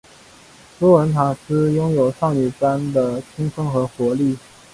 [0.79, 4.35] 朱文塔斯拥有少女般的青春和活力。